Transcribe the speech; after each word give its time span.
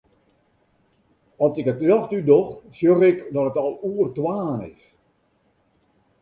At 1.43 1.59
ik 1.61 1.67
it 1.73 1.85
ljocht 1.87 2.15
útdoch, 2.17 2.49
sjoch 2.77 3.03
ik 3.09 3.19
dat 3.33 3.47
it 3.49 3.61
al 3.63 3.73
oer 3.89 4.07
twaen 4.17 4.59
is. 4.73 4.83